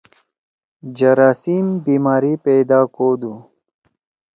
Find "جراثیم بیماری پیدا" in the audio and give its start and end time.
0.97-2.79